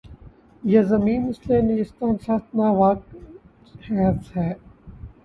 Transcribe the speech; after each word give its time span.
یہ 0.63 0.81
زمیں 0.89 1.19
مثلِ 1.25 1.47
نیستاں‘ 1.67 2.13
سخت 2.25 2.47
ناوک 2.57 2.99
خیز 3.83 4.21
ہے 4.35 4.49